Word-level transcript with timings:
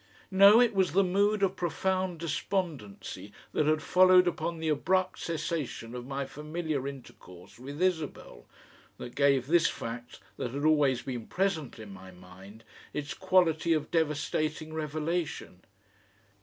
No, 0.31 0.59
it 0.59 0.73
was 0.73 0.93
the 0.93 1.03
mood 1.03 1.43
of 1.43 1.55
profound 1.55 2.17
despondency 2.21 3.31
that 3.51 3.67
had 3.67 3.83
followed 3.83 4.27
upon 4.27 4.57
the 4.57 4.67
abrupt 4.69 5.19
cessation 5.19 5.93
of 5.93 6.07
my 6.07 6.25
familiar 6.25 6.87
intercourse 6.87 7.59
with 7.59 7.79
Isabel, 7.79 8.47
that 8.97 9.13
gave 9.13 9.45
this 9.45 9.67
fact 9.67 10.19
that 10.37 10.49
had 10.55 10.65
always 10.65 11.03
been 11.03 11.27
present 11.27 11.77
in 11.77 11.93
my 11.93 12.09
mind 12.09 12.63
its 12.95 13.13
quality 13.13 13.73
of 13.73 13.91
devastating 13.91 14.73
revelation. 14.73 15.61